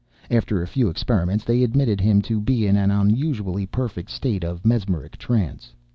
[0.31, 5.15] After a few experiments, they admitted him to be an unusually perfect state of mesmeric
[5.19, 5.73] trance.